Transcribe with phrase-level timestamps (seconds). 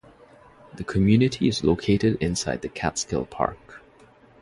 [0.77, 3.83] The community is located inside the Catskill Park.